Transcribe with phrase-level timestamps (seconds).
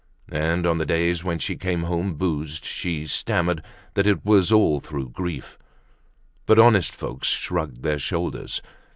[0.31, 3.63] And on the days when she came home boozed she stammered
[3.93, 5.59] that it was all through grief.
[6.47, 8.63] But honest folks shrugged their shoulders.